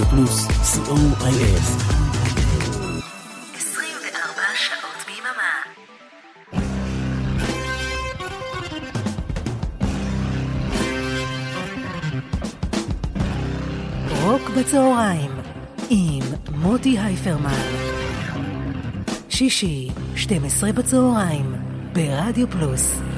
[0.00, 1.60] רדיו פלוס, co.il.
[3.56, 5.52] 24 שעות ביממה.
[14.22, 15.30] רוק בצהריים
[15.90, 16.22] עם
[16.54, 17.50] מוטי הייפרמן.
[19.28, 21.54] שישי, 12 בצהריים,
[21.92, 23.09] ברדיו פלוס.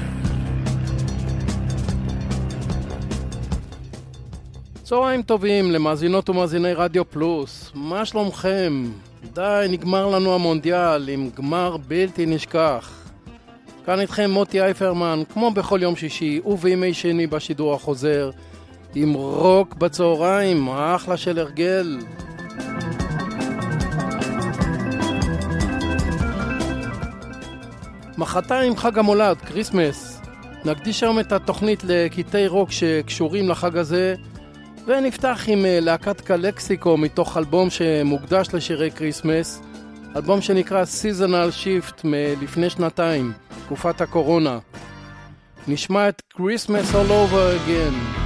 [4.83, 8.91] צהריים טובים למאזינות ומאזיני רדיו פלוס, מה שלומכם?
[9.33, 13.11] די, נגמר לנו המונדיאל עם גמר בלתי נשכח.
[13.85, 18.29] כאן איתכם מוטי אייפרמן, כמו בכל יום שישי ובימי שני בשידור החוזר,
[18.95, 21.99] עם רוק בצהריים, אחלה של הרגל.
[28.17, 30.21] מחרתיים חג המולד, כריסמס.
[30.65, 34.15] נקדיש היום את התוכנית לקטעי רוק שקשורים לחג הזה,
[34.85, 39.61] ונפתח עם אה, להקת קלקסיקו מתוך אלבום שמוקדש לשירי כריסמס,
[40.15, 43.33] אלבום שנקרא Seasonal Shift מלפני שנתיים,
[43.65, 44.59] תקופת הקורונה.
[45.67, 48.22] נשמע את Christmas All Over Again.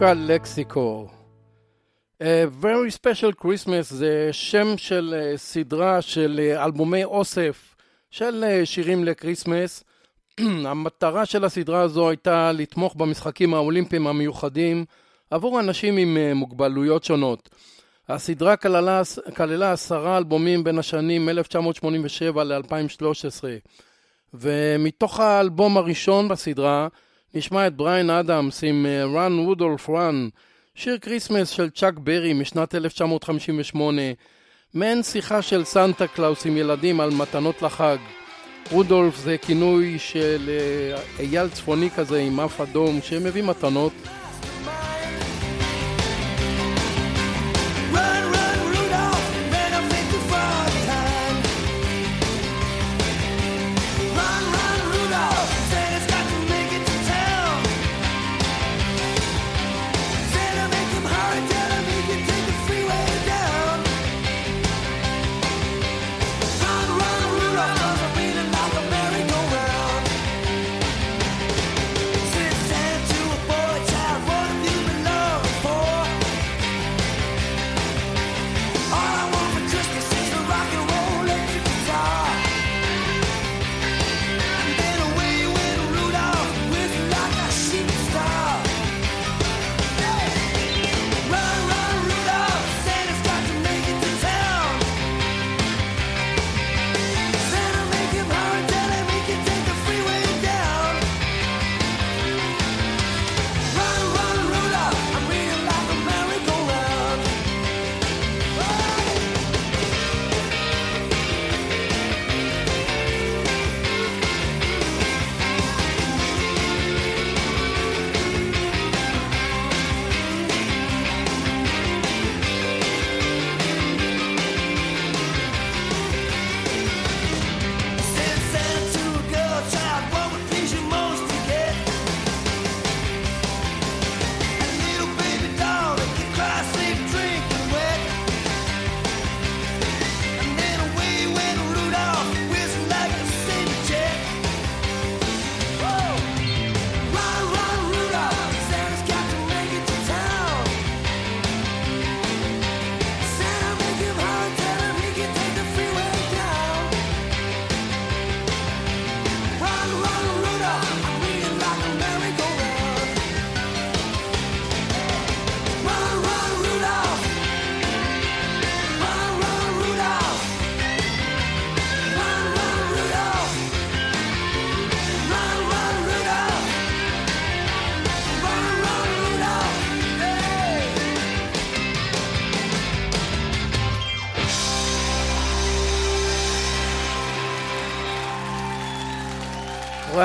[0.00, 1.08] מוזיקה לקסיקו.
[2.22, 2.24] A
[2.62, 7.74] Very Special Christmas זה שם של אה, סדרה של אה, אלבומי אוסף
[8.10, 9.84] של שירים לקריסמס.
[10.70, 14.84] המטרה של הסדרה הזו הייתה לתמוך במשחקים האולימפיים המיוחדים
[15.30, 17.48] עבור אנשים עם מוגבלויות שונות.
[18.08, 19.02] הסדרה כללה,
[19.36, 23.44] כללה עשרה אלבומים בין השנים 1987 ל-2013,
[24.34, 26.88] ומתוך האלבום הראשון בסדרה,
[27.34, 30.28] נשמע את בריין אדמס עם אה, רן וודולף רן,
[30.74, 34.02] שיר כריסמס של צ'אק ברי משנת 1958,
[34.74, 37.96] מעין שיחה של סנטה קלאוס עם ילדים על מתנות לחג.
[38.72, 43.92] רודולף זה כינוי של אה, אייל צפוני כזה עם אף אדום שמביא מתנות.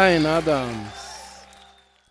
[0.01, 1.45] בריין אדמס.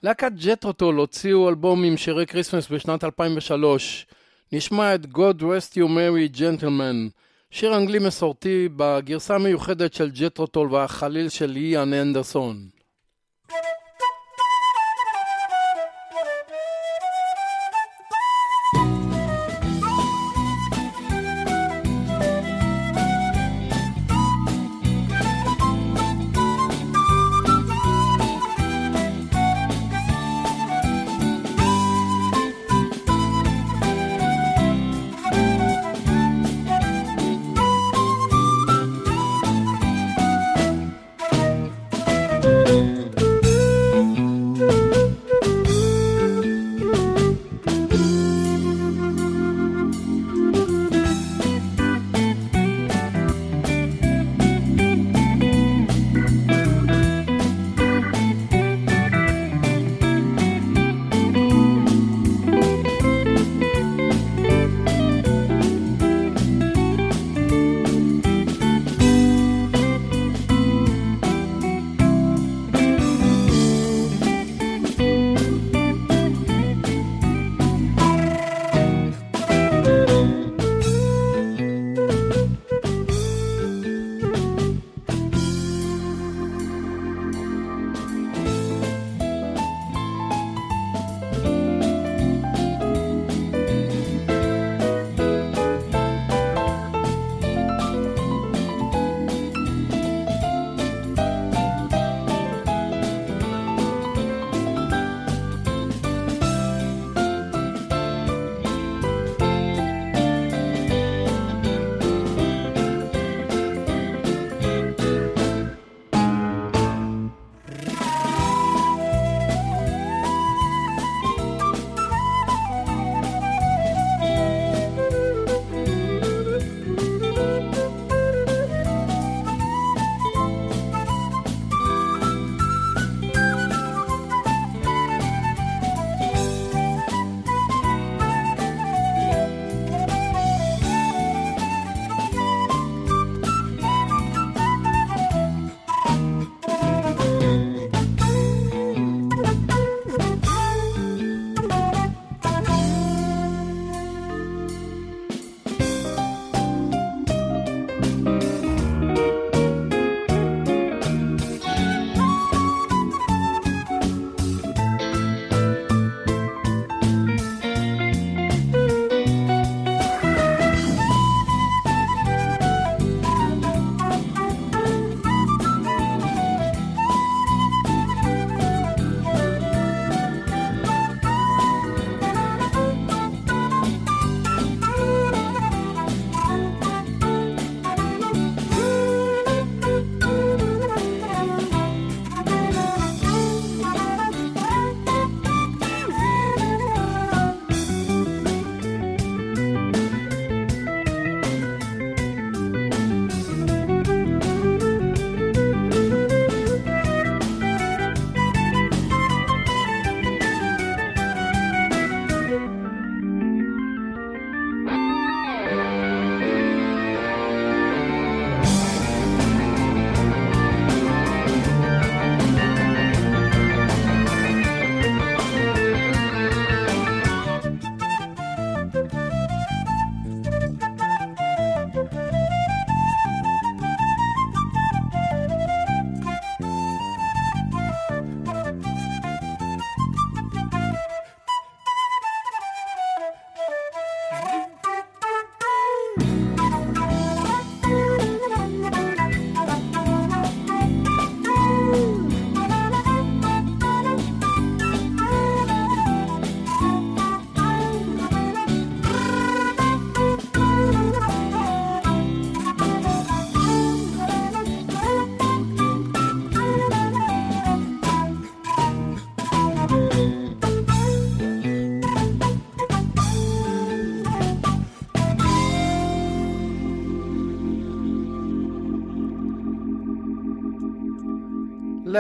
[0.02, 4.06] להקת ג'טרוטול הוציאו אלבום עם שירי כריסמס בשנת 2003.
[4.52, 7.10] נשמע את God Rest You Merry Gentleman,
[7.50, 12.79] שיר אנגלי מסורתי בגרסה המיוחדת של ג'טרוטול והחליל של איאן אנדרסון.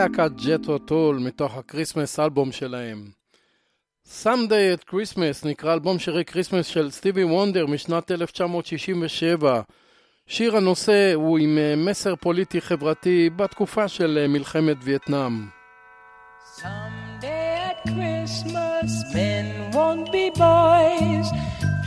[0.00, 3.10] להקת ג'טו טול מתוך הקריסמס אלבום שלהם.
[4.22, 9.60] Someday at Christmas נקרא אלבום שירי קריסמס של סטיבי וונדר משנת 1967.
[10.26, 15.46] שיר הנושא הוא עם אה, מסר פוליטי חברתי בתקופה של אה, מלחמת וייטנאם.
[17.90, 21.28] Christmas, men won't be boys,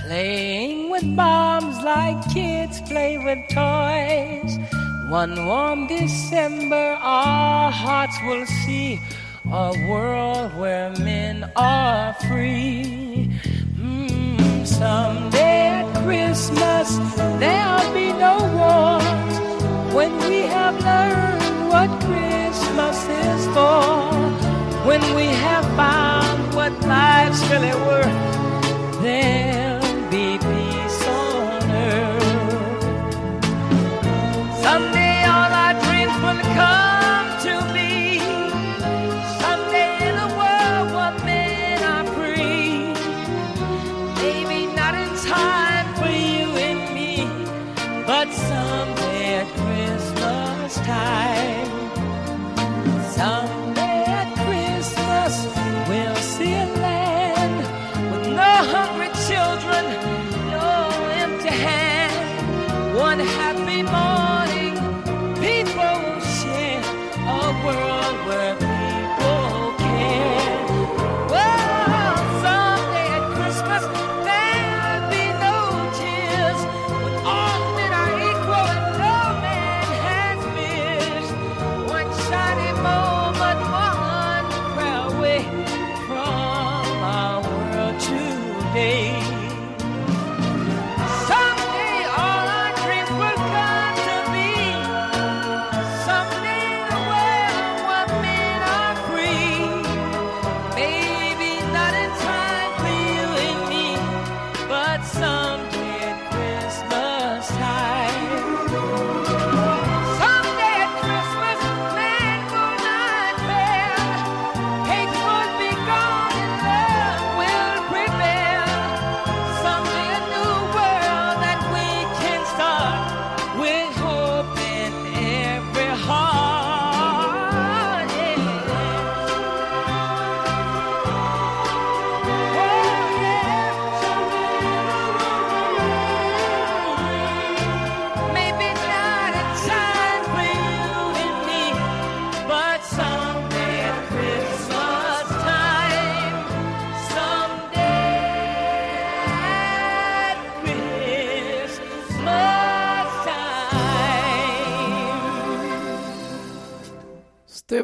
[0.02, 4.52] playing with bombs like kids play with toys.
[5.10, 9.00] One warm December, our hearts will see
[9.52, 13.30] a world where men are free.
[13.78, 16.98] Mm, someday at Christmas,
[17.38, 19.43] there'll be no wars.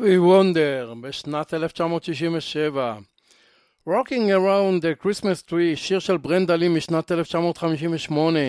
[0.09, 2.95] סטיבי וונדר בשנת 1967.
[3.87, 8.39] Rocking Around the Christmas Tree, שיר של ברנדלי משנת 1958.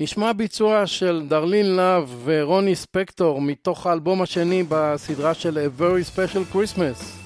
[0.00, 6.54] נשמע ביצוע של דרלין לאב ורוני ספקטור מתוך האלבום השני בסדרה של A Very Special
[6.54, 7.21] Christmas.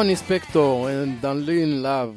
[0.00, 2.16] רוני ספקטור and Darlene Love.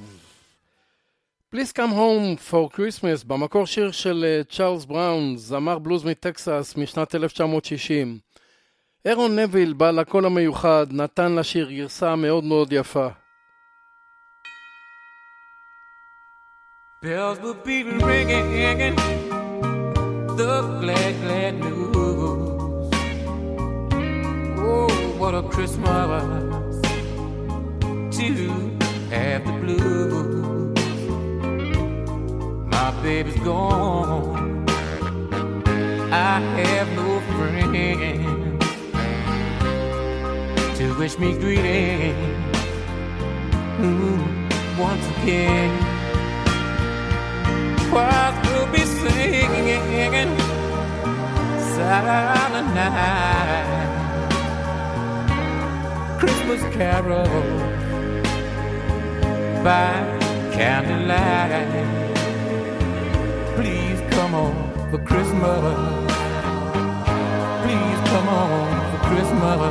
[1.52, 7.16] Please come home for Christmas, במקור שיר של אה, צ'ארלס בראון, זמר בלוז מטקסס משנת
[7.16, 8.18] 1960.
[9.06, 13.08] אירון נביל, בעל הקול המיוחד, נתן לשיר גרסה מאוד מאוד יפה.
[17.04, 18.96] Bells will be ringing,
[20.38, 22.92] the glad, glad news.
[24.58, 24.88] Oh,
[25.20, 26.43] what a Christmas
[28.18, 28.78] to
[29.10, 30.78] have the blues.
[32.68, 34.68] My baby's gone.
[36.12, 38.28] I have no friends
[40.78, 42.18] to wish me greetings.
[43.80, 45.94] Mm, once again
[47.94, 50.32] choirs will be singing
[51.76, 53.94] silent night
[56.20, 57.63] Christmas carol
[59.64, 59.92] by
[60.52, 61.70] candlelight
[63.56, 64.56] Please come on
[64.92, 65.62] for Christmas
[67.64, 69.62] Please come on for Christmas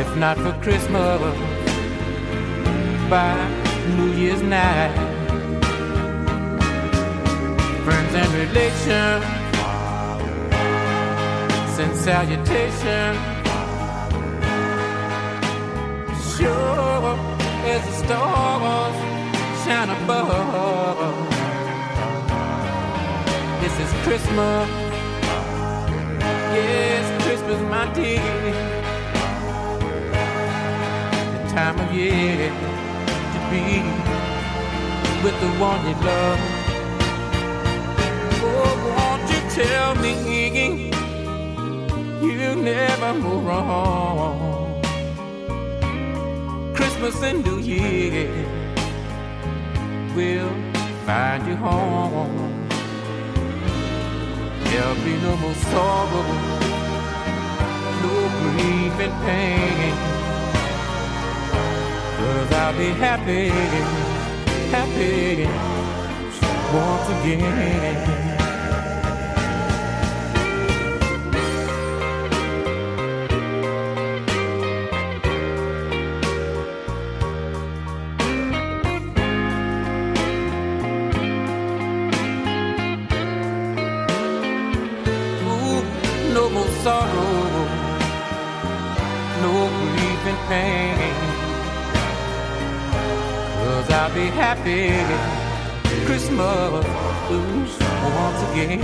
[0.00, 1.20] If not for Christmas
[3.08, 3.34] by
[3.96, 5.18] New Year's night
[7.88, 9.24] friends and relations.
[11.74, 13.14] Send salutation.
[16.36, 16.97] Sure
[17.98, 18.96] stars
[19.64, 21.28] shine above.
[23.60, 24.68] This is Christmas.
[26.54, 28.52] Yes, Christmas, my dear.
[31.34, 32.50] The time of year
[33.32, 33.64] to be
[35.24, 36.40] with the one you love.
[38.40, 40.12] Oh, won't you tell me
[42.22, 44.57] you never go wrong?
[46.98, 48.26] Christmas and New Year
[50.16, 50.50] will
[51.06, 52.66] find you home.
[54.64, 56.22] There'll be no more sorrow,
[58.02, 59.94] no grief and pain.
[62.16, 63.48] Cause I'll be happy,
[64.72, 65.46] happy
[66.74, 68.27] once again.
[94.48, 94.88] Happy
[96.06, 96.84] Christmas
[98.24, 98.80] once again.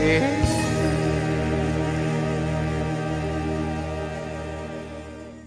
[0.00, 0.46] Yeah.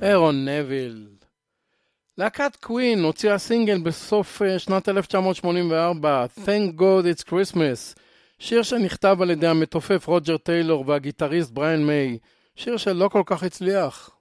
[0.01, 1.07] אירון נביל.
[2.17, 7.99] להקת קווין הוציאה סינגל בסוף אה, שנת 1984, Thank God It's Christmas,
[8.39, 12.17] שיר שנכתב על ידי המתופף רוג'ר טיילור והגיטריסט בריאן מיי,
[12.55, 14.18] שיר שלא כל כך הצליח.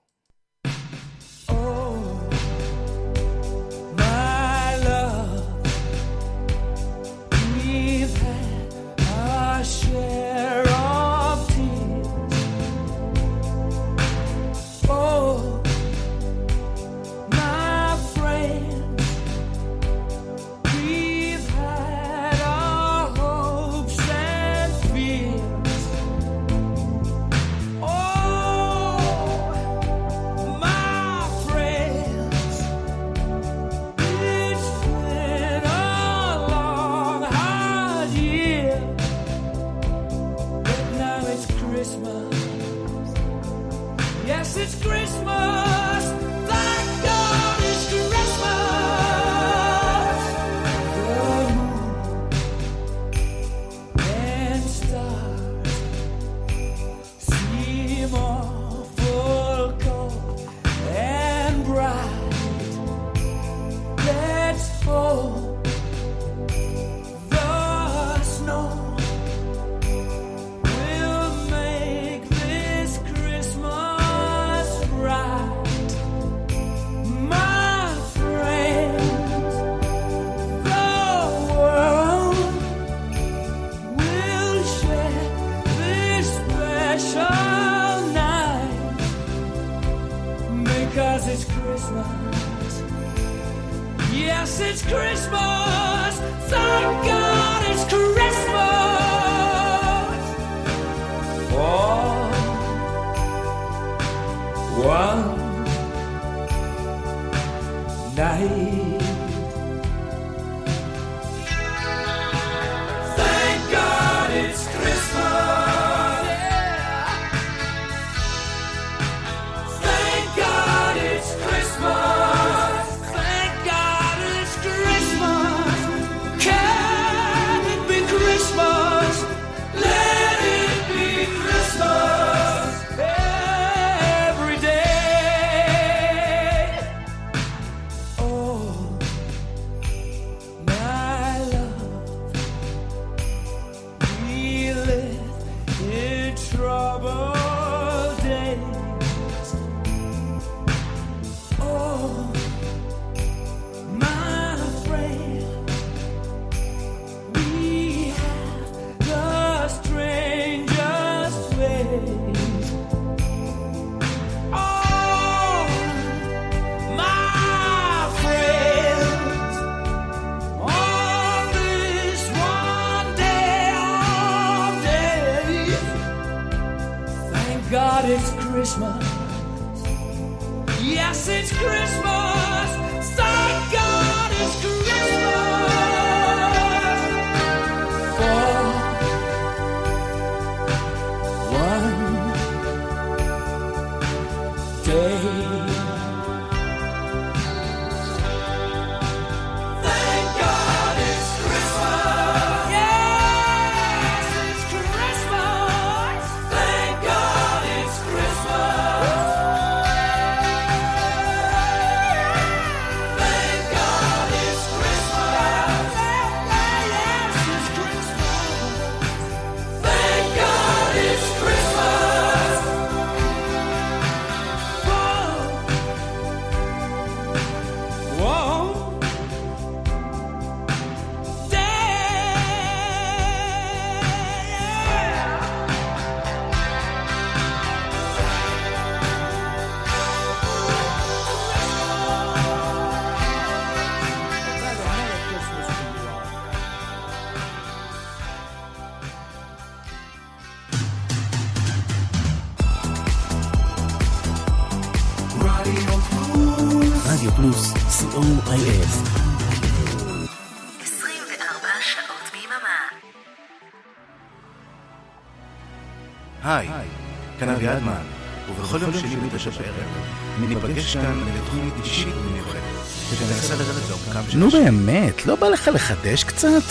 [269.39, 272.63] בתשע בערב, ניפגש כאן לתוכנית אישית ומיוחדת,
[273.11, 274.51] שתנסה לרדת לעומקם של נו.
[274.51, 276.63] באמת, לא בא לך לחדש קצת?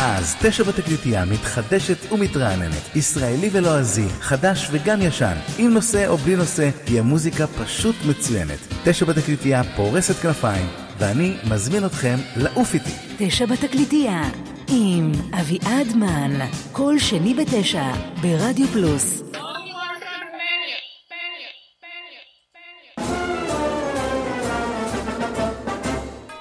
[0.00, 6.70] אז תשע בתקליטייה מתחדשת ומתרעננת, ישראלי ולועזי, חדש וגם ישן, עם נושא או בלי נושא,
[6.84, 8.58] תהיה מוזיקה פשוט מצוינת.
[8.84, 10.66] תשע בתקליטייה פורסת כנפיים,
[10.98, 12.92] ואני מזמין אתכם לעוף איתי.
[13.18, 14.22] תשע בתקליטייה,
[14.68, 19.22] עם אביעד מן, כל שני בתשע, ברדיו פלוס.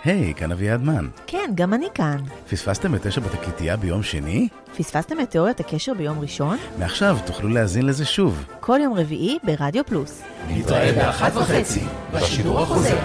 [0.03, 1.07] היי, כאן אביעד מן.
[1.27, 2.17] כן, גם אני כאן.
[2.49, 4.47] פספסתם את תשע בתקליטייה ביום שני?
[4.77, 6.57] פספסתם את תיאוריית הקשר ביום ראשון?
[6.79, 8.45] מעכשיו תוכלו להאזין לזה שוב.
[8.59, 10.21] כל יום רביעי ברדיו פלוס.
[10.49, 11.83] נתראה באחת וחצי,
[12.13, 12.97] בשידור החוזר.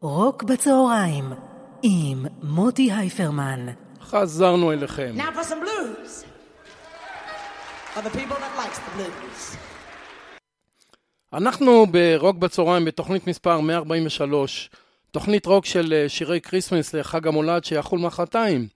[0.00, 1.24] רוק בצהריים,
[1.82, 3.66] עם מוטי הייפרמן.
[4.00, 5.14] חזרנו אליכם.
[5.16, 6.24] Now for some blues.
[7.94, 9.56] For the people that likes the blues.
[11.32, 14.70] אנחנו ברוק בצהריים בתוכנית מספר 143,
[15.10, 18.66] תוכנית רוק של אה, שירי כריסמס לחג המולד שיחול מחרתיים.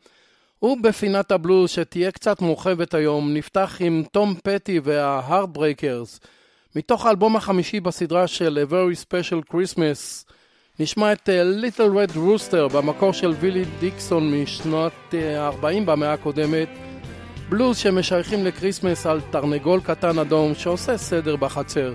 [0.62, 6.26] ובפינת הבלוז שתהיה קצת מורחבת היום, נפתח עם תום פטי וה-Heartbreakers.
[6.76, 10.30] מתוך האלבום החמישי בסדרה של A Very Special Christmas,
[10.80, 16.68] נשמע את אה, Little Red Rooster במקור של וילי דיקסון משנות אה, ה-40 במאה הקודמת.
[17.48, 21.92] בלוז שמשייכים לקריסמס על תרנגול קטן אדום שעושה סדר בחצר.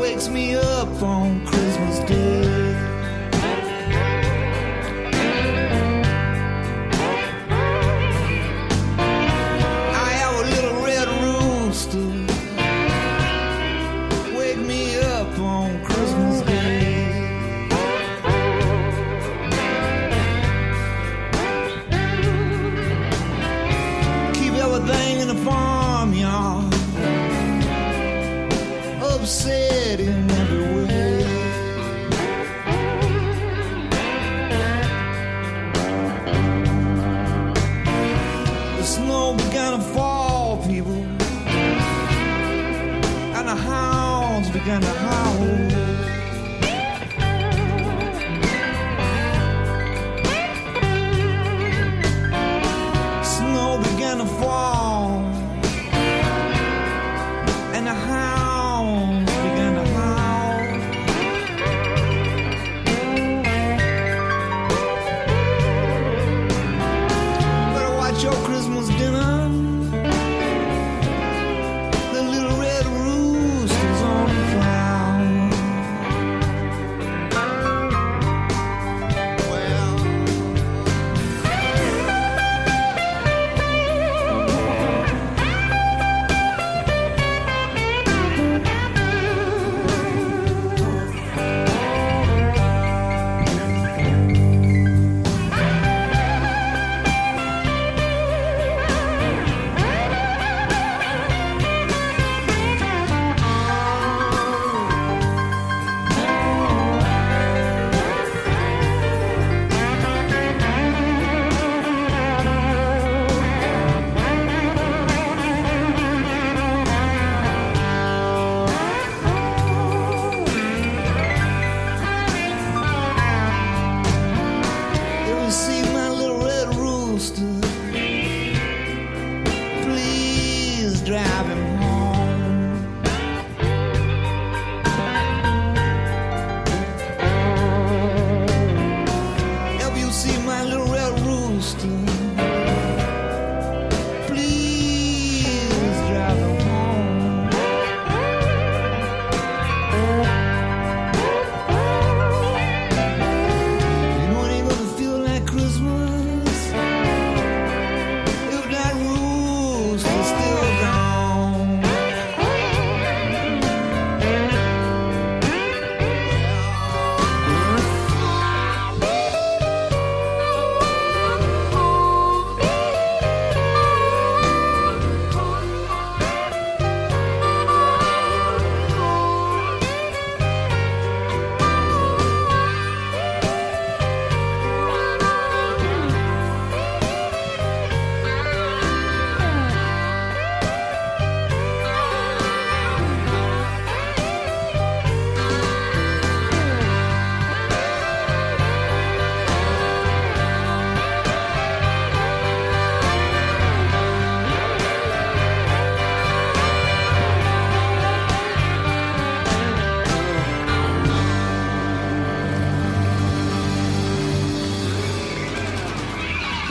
[0.00, 1.53] Wakes me up on
[29.24, 31.24] upset in every way.
[38.76, 40.92] The snow began to fall, people,
[43.36, 45.73] and the hounds began to howl.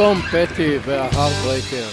[0.04, 1.88] טום פטי וההארדברייקר.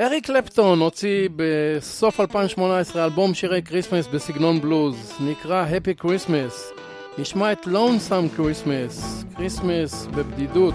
[0.00, 6.80] אריק קלפטון הוציא בסוף 2018 אלבום שירי כריסמס בסגנון בלוז, נקרא Happy Christmas.
[7.18, 10.74] נשמע את Lonesome Christmas, כריסמס בבדידות.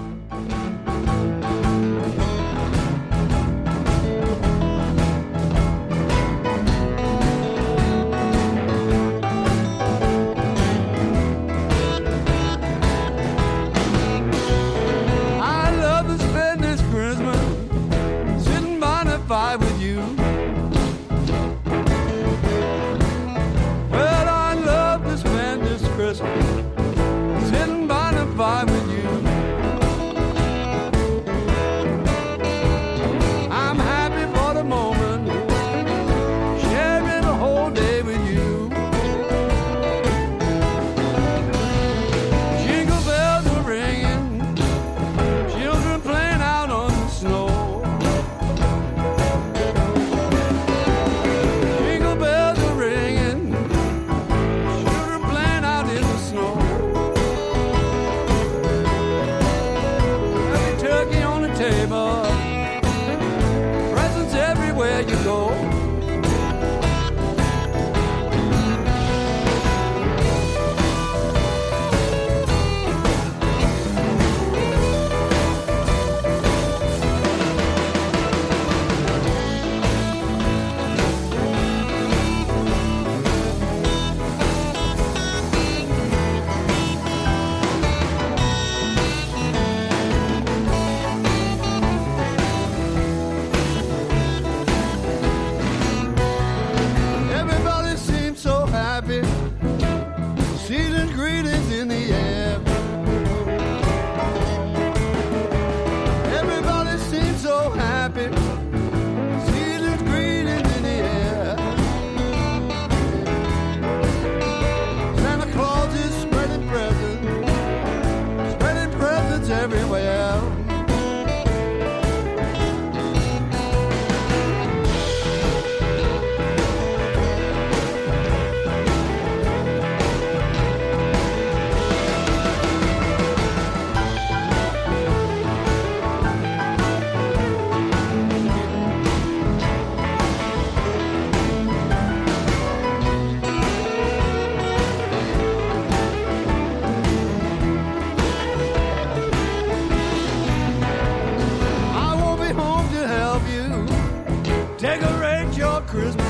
[155.91, 156.20] Christmas.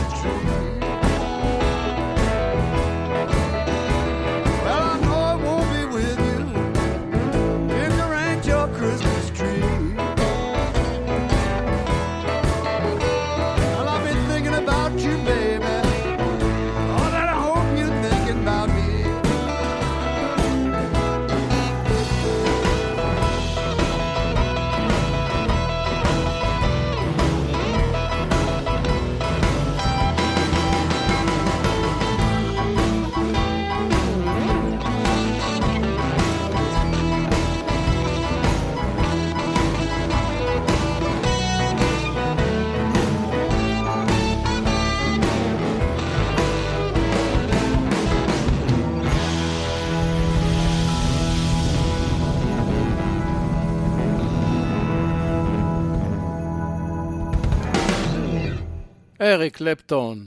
[59.22, 60.26] אריק קלפטון.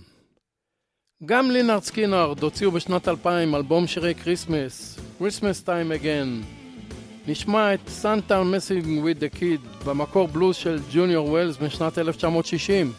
[1.25, 6.45] גם לינארד סקינארד הוציאו בשנת 2000 אלבום שירי כריסמס, Christmas Time Again.
[7.29, 12.93] נשמע את סנטה מסינג וויד דה קיד, במקור בלוז של ג'וניור ווילס משנת 1960.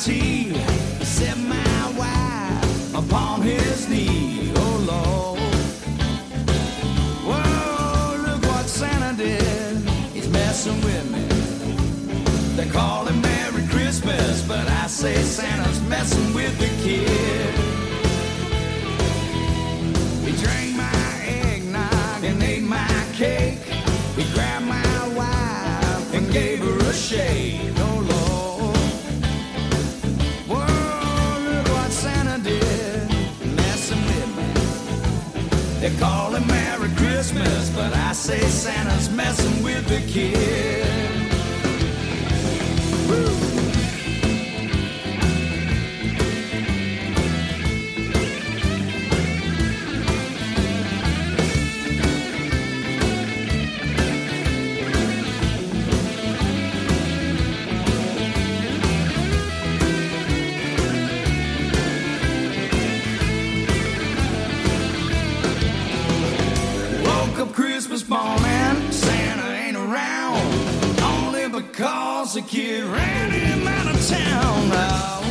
[0.00, 4.50] Set my wife upon his knee.
[4.56, 5.40] Oh Lord,
[7.28, 9.76] whoa, look what Santa did.
[10.14, 11.22] He's messing with me.
[12.56, 17.19] They call Merry Christmas, but I say Santa's messing with the kid.
[37.74, 40.99] But I say Santa's messing with the kid.
[71.80, 74.68] Because the kid ran him out of town.
[74.70, 75.22] Oh.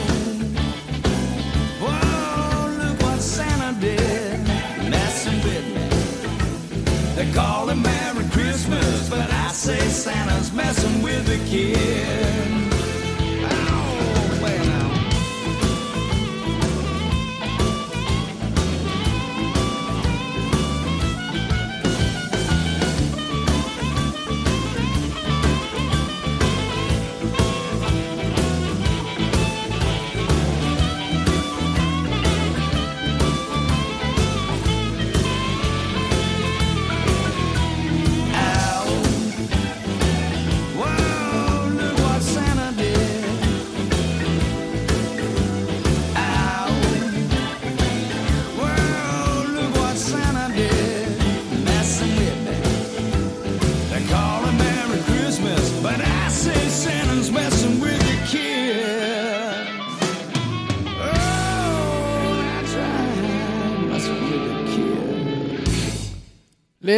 [1.79, 4.39] Whoa, look what Santa did,
[5.43, 7.15] with me.
[7.15, 12.58] They call him Merry Christmas, but I say Santa's messing with the kid.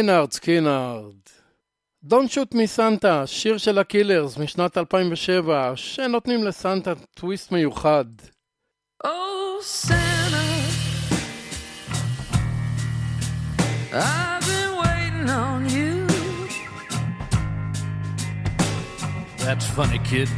[0.01, 1.13] לינארד סקינארד.
[2.05, 8.05] Don't Shoot Me Santa, שיר של הקילרס משנת 2007, שנותנים לסנטה טוויסט מיוחד.
[9.03, 9.07] Oh,
[9.61, 10.43] Santa,
[13.93, 16.07] I've been waiting on you.
[19.45, 20.29] That's funny, kid,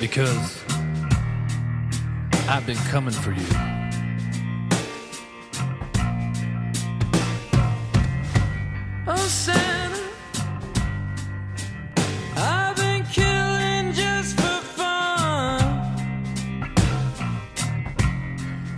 [0.00, 0.64] because
[2.48, 3.81] I've been coming for you.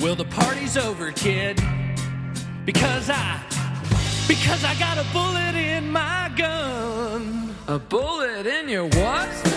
[0.05, 1.59] Well, the party's over, kid,
[2.63, 3.41] because I,
[4.27, 7.55] because I got a bullet in my gun.
[7.67, 9.54] A bullet in your what?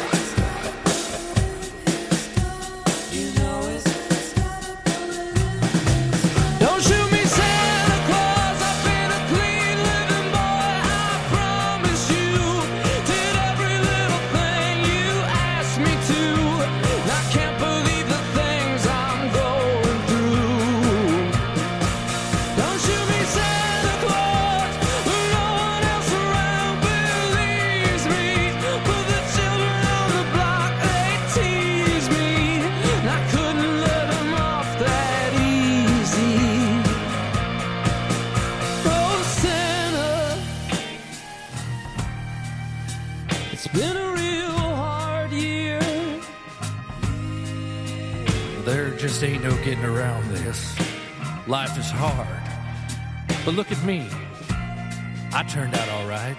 [49.19, 50.79] Just ain't no getting around this.
[51.49, 52.41] Life is hard.
[53.45, 54.07] But look at me.
[55.33, 56.37] I turned out all right.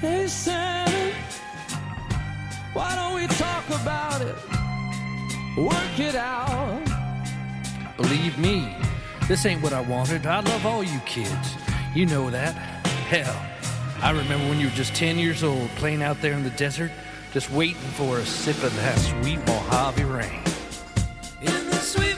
[0.00, 1.12] Hey Santa,
[2.74, 4.36] why don't we talk about it?
[5.56, 6.84] Work it out.
[7.96, 8.72] Believe me,
[9.26, 10.26] this ain't what I wanted.
[10.26, 11.56] I love all you kids.
[11.92, 12.54] You know that.
[13.08, 13.36] Hell,
[14.00, 16.92] I remember when you were just 10 years old playing out there in the desert,
[17.32, 20.42] just waiting for a sip of that sweet Mojave rain.
[21.40, 22.16] In the sweet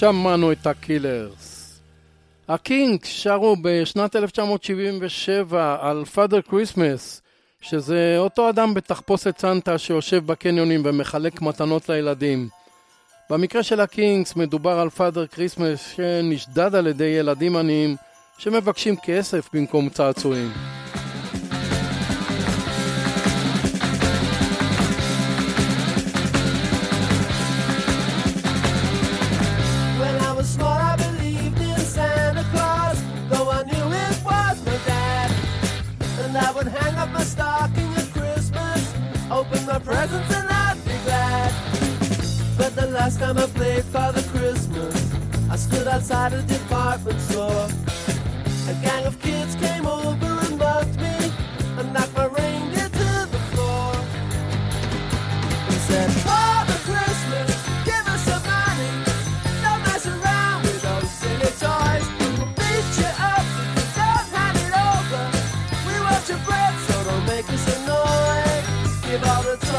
[0.00, 1.80] שמענו את הקילרס.
[2.48, 7.22] הקינג שרו בשנת 1977 על פאדר כריסמס,
[7.60, 12.48] שזה אותו אדם בתחפושת סנטה שיושב בקניונים ומחלק מתנות לילדים.
[13.30, 17.96] במקרה של הקינגס מדובר על פאדר כריסמס שנשדד על ידי ילדים עניים
[18.38, 20.79] שמבקשים כסף במקום צעצועים.
[36.62, 38.94] Would hang up my stocking at Christmas,
[39.30, 41.54] open my presents, and I'd be glad.
[42.58, 44.94] But the last time I played Father Christmas,
[45.50, 47.66] I stood outside a department store.
[48.68, 51.32] A gang of kids came over and mugged me
[51.78, 52.26] and knocked my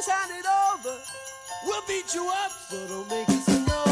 [0.00, 0.96] please hand it over.
[1.66, 3.68] We'll beat you up, so don't make us annoyed.
[3.68, 3.89] Father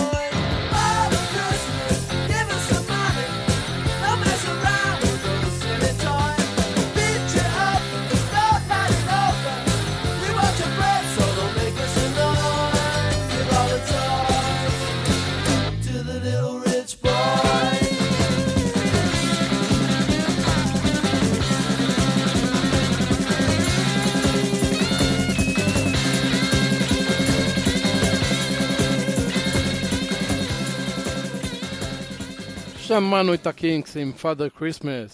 [32.89, 35.13] שמענו את הקינגס עם Father Christmas.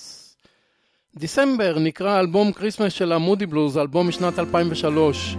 [1.17, 5.37] דיסמבר נקרא אלבום כריסמס של המודי בלוז, אלבום משנת 2003.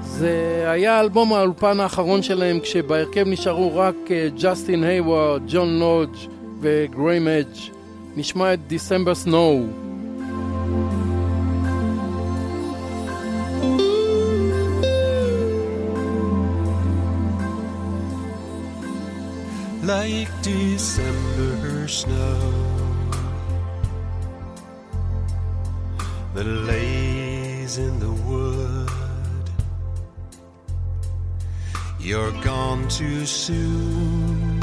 [0.00, 3.94] זה היה אלבום האולפן האחרון שלהם כשבהרכב נשארו רק
[4.40, 6.16] ג'סטין היוורד, ג'ון לודג'
[6.60, 7.58] וגריים אדג'.
[8.16, 9.83] נשמע את דיסמבר סנואו.
[19.86, 22.40] Like December snow
[26.32, 29.50] that lays in the wood.
[32.00, 34.62] You're gone too soon.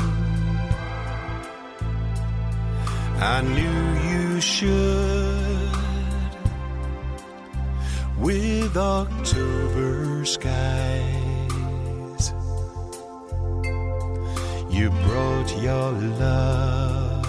[3.19, 5.71] I knew you should
[8.17, 11.30] with October skies.
[14.71, 17.25] You brought your love,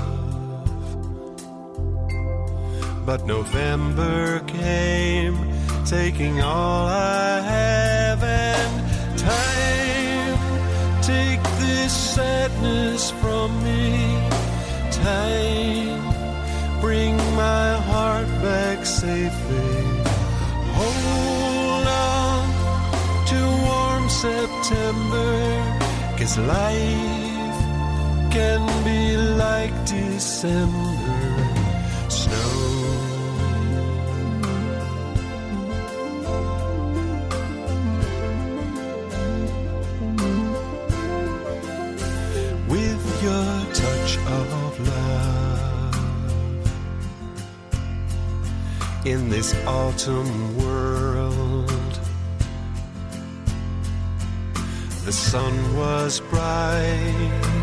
[3.05, 5.37] but November came,
[5.85, 10.39] taking all I have and time.
[11.03, 14.17] Take this sadness from me,
[14.93, 16.01] time.
[16.81, 19.83] Bring my heart back safely.
[20.79, 22.45] Hold on
[23.31, 25.35] to warm September,
[26.17, 27.32] 'cause life
[28.33, 30.97] can be like December
[32.09, 32.53] snow.
[42.69, 45.93] With your touch of love
[49.05, 51.69] in this autumn world.
[55.05, 57.62] The sun was bright,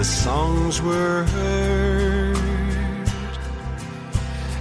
[0.00, 3.06] the songs were heard,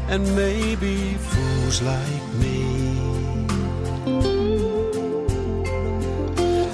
[0.09, 2.59] and maybe fools like me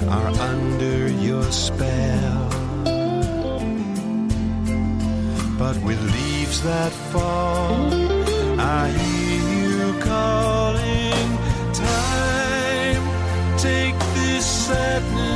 [0.08, 2.48] are under your spell.
[5.60, 7.76] But with leaves that fall,
[8.58, 11.28] I hear you calling.
[11.72, 13.04] Time,
[13.58, 15.35] take this sadness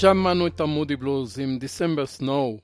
[0.00, 2.60] שמענו את המודי בלוז עם December Snow.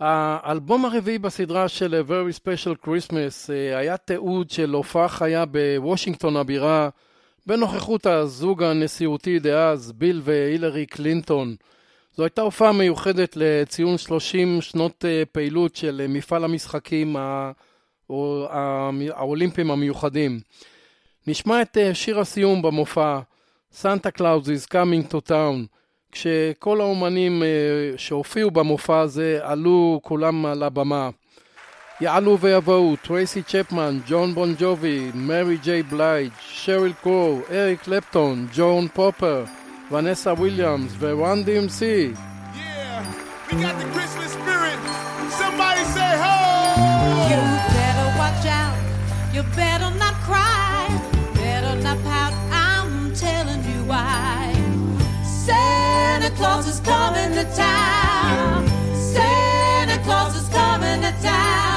[0.00, 6.36] האלבום הרביעי בסדרה של A Very Special Christmas אה, היה תיעוד של הופעה חיה בוושינגטון
[6.36, 6.88] הבירה
[7.46, 11.56] בנוכחות הזוג הנשיאותי דאז, ביל והילרי קלינטון.
[12.16, 17.16] זו הייתה הופעה מיוחדת לציון 30 שנות אה, פעילות של אה, מפעל המשחקים
[19.14, 20.40] האולימפיים המיוחדים.
[21.26, 23.20] נשמע את שיר הסיום במופע,
[23.82, 25.76] Santa Claus is coming to town,
[26.16, 27.42] כשכל האומנים
[27.96, 31.10] שהופיעו במופע הזה עלו כולם על הבמה.
[32.00, 38.88] יעלו ויבואו טרייסי צ'פמן, ג'ון בון ג'ובי, מרי ג'יי בלייג', שריל קרו, אריק קלפטון, ג'ון
[38.88, 39.44] פופר,
[39.90, 41.80] ונסה וויליאמס ורואן DMC.
[41.80, 43.04] Yeah,
[43.48, 44.78] we got the Christmas spirit.
[45.40, 46.38] Somebody say ho!
[47.30, 47.40] You
[47.76, 48.78] better watch out.
[49.34, 50.80] You better not cry.
[51.34, 52.34] Better not pout.
[52.64, 54.25] I'm telling you why.
[56.16, 58.66] Santa Claus is coming to town.
[58.94, 61.75] Santa Claus is coming to town.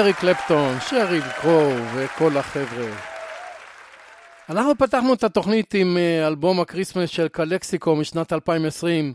[0.00, 2.90] אריק קלפטון, שריל קרו וכל החבר'ה.
[4.50, 9.14] אנחנו פתחנו את התוכנית עם אה, אלבום הקריסמס של קלקסיקו משנת 2020,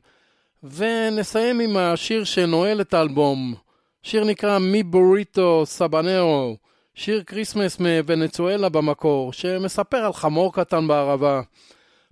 [0.64, 3.56] ונסיים עם השיר שנועל את האלבום.
[4.04, 6.58] שיר נקרא מי בוריטו סבנרו,
[6.94, 11.42] שיר כריסמס מוונצואלה במקור, שמספר על חמור קטן בערבה.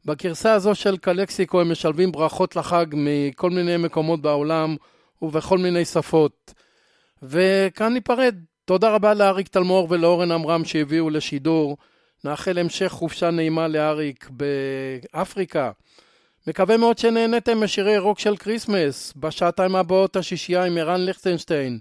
[0.05, 4.75] בגרסה הזו של קלקסיקו הם משלבים ברכות לחג מכל מיני מקומות בעולם
[5.21, 6.53] ובכל מיני שפות.
[7.23, 8.35] וכאן ניפרד.
[8.65, 11.77] תודה רבה לאריק תלמור ולאורן עמרם שהביאו לשידור.
[12.23, 15.71] נאחל המשך חופשה נעימה לאריק באפריקה.
[16.47, 19.13] מקווה מאוד שנהניתם משירי רוק של כריסמס.
[19.15, 21.79] בשעתיים הבאות השישייה עם ערן ליכטנשטיין.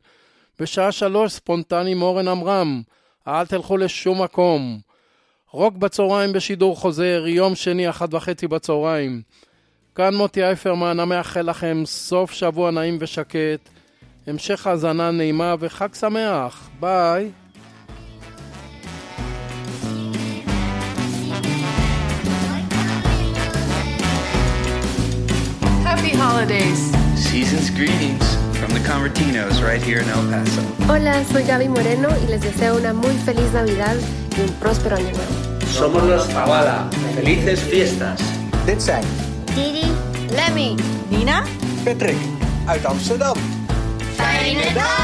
[0.60, 2.82] בשעה שלוש ספונטני עם אורן עמרם.
[3.28, 4.80] אל תלכו לשום מקום.
[5.50, 9.22] רוק בצהריים בשידור חוזר, יום שני, אחת וחצי בצהריים.
[9.94, 13.68] כאן מוטי אייפרמן, המאחל לכם סוף שבוע נעים ושקט,
[14.27, 16.69] המשך האזנה נעימה וחג שמח.
[16.79, 17.31] ביי.
[25.83, 26.81] Happy holidays.
[27.15, 28.25] Season's greetings
[28.59, 30.61] from the Convertinos right here in El Paso.
[30.89, 33.95] Hola, soy Gaby Moreno y les deseo una muy feliz Navidad
[34.37, 35.33] y un próspero año nuevo.
[35.79, 36.89] Somos los Zavala.
[37.15, 38.19] Felices fiestas.
[38.65, 39.03] Dit zijn
[39.55, 39.87] Didi,
[40.31, 40.75] Lemmy,
[41.09, 41.43] Nina,
[41.83, 42.17] Patrick
[42.65, 43.37] uit Amsterdam.
[44.16, 45.02] Fijne dagen!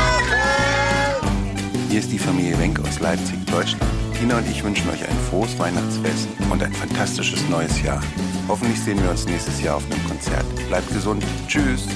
[1.89, 3.83] Hier ist die Familie Wenke aus Leipzig, Deutschland.
[4.19, 8.03] Tina und ich wünschen euch ein frohes Weihnachtsfest und ein fantastisches neues Jahr.
[8.49, 10.45] Hoffentlich sehen wir uns nächstes Jahr auf einem Konzert.
[10.69, 11.25] Bleibt gesund.
[11.47, 11.87] Tschüss.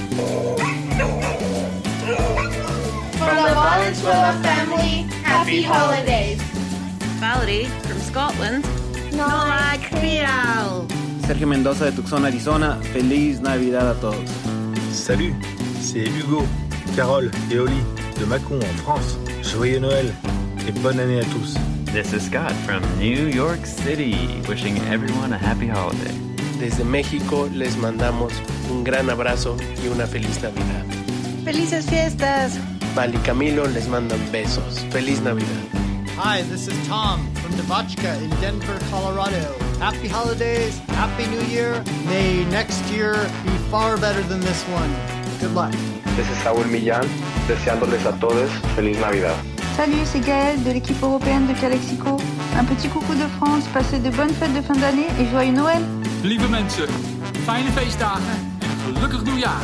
[3.17, 6.39] From the Valenzuela family, happy holidays.
[7.19, 8.65] Valerie from Scotland.
[9.11, 10.87] No like real.
[11.25, 12.77] Sergio Mendoza de Tucson, Arizona.
[12.93, 14.29] Feliz Navidad a todos.
[14.91, 15.33] Salut,
[15.81, 16.45] c'est Hugo,
[16.95, 17.81] Carole et Oli
[18.19, 19.17] de Mâcon en France.
[19.41, 20.13] Joyeux Noël
[20.67, 21.55] et bonne année à tous.
[21.91, 24.15] This is Scott from New York City,
[24.47, 26.13] wishing everyone a happy holiday.
[26.59, 28.31] Desde México les mandamos
[28.71, 30.85] un gran abrazo y una feliz Navidad.
[31.43, 32.59] ¡Felices fiestas!
[32.95, 34.85] Val y Camilo les mandan besos.
[34.91, 35.47] Feliz Navidad.
[36.15, 39.55] Hi, this is Tom from DeVotchKa in Denver, Colorado.
[39.79, 41.83] Happy holidays, happy new year.
[42.05, 45.22] May next year be far better than this one.
[45.43, 45.73] Good luck.
[46.15, 47.03] This is Saúl Millán,
[47.49, 49.35] deseándoles a todos feliz Navidad.
[49.75, 52.15] Salut, c'est Gaël de l'équipe européenne de Calexico.
[52.57, 55.81] Un petit coucou de France, passez de bonnes fêtes de fin d'année et joyeux Noël.
[56.23, 56.87] Lieve mensen,
[57.45, 59.61] fijne feestdagen en een gelukkig nieuwjaar.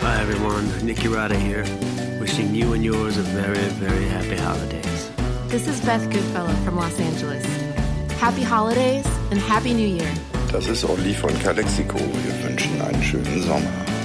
[0.00, 1.64] Hi everyone, Nicky Rada here,
[2.18, 5.10] wishing you and yours a very, very happy holidays.
[5.48, 7.44] This is Beth Goodfellow from Los Angeles.
[8.18, 10.10] Happy holidays and happy new year.
[10.50, 11.98] Das ist Olli von Calexico.
[11.98, 13.99] Wir wünschen einen schönen Sommer.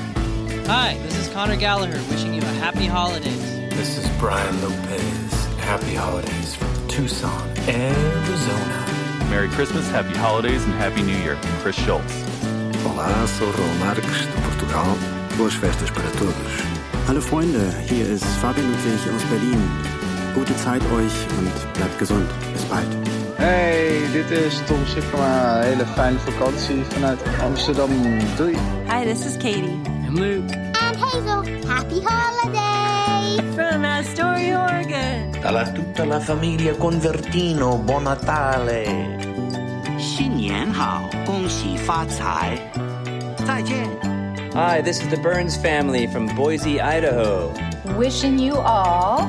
[0.68, 3.60] Hi, this is Connor Gallagher wishing you a happy holidays.
[3.78, 5.34] This is Brian Lopez.
[5.60, 8.86] Happy holidays from Tucson, Arizona.
[9.30, 12.14] Merry Christmas, Happy Holidays, and Happy New Year from Chris Schultz.
[12.84, 14.98] Olá, sou Raul Marques de Portugal.
[15.38, 16.36] Boas festas para todos.
[17.08, 19.62] Hallo Freunde, hier ist Fabian Ludwig aus Berlin.
[20.34, 22.28] Gute Zeit euch und bleibt gesund.
[22.54, 22.88] Bis bald.
[23.38, 25.62] Hey, dit is Tom Sikkema.
[25.62, 27.92] Hele fijne vakantie vanuit Amsterdam.
[28.36, 28.56] Doei.
[28.90, 29.95] Hi, this is Katie.
[30.15, 30.51] And Luke.
[30.53, 33.41] And Hazel, happy holidays!
[33.55, 35.33] From Astoria, Oregon.
[35.41, 38.85] Dalla tutta la famiglia Convertino, buon Natale!
[39.99, 42.59] 新年好，恭喜发财，
[43.47, 43.89] 再见。
[44.55, 47.53] Hi, this is the Burns family from Boise, Idaho.
[47.97, 49.29] Wishing you all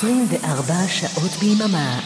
[0.00, 2.00] 24 שעות ביממה.